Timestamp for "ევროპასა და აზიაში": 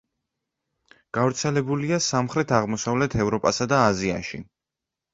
3.23-4.47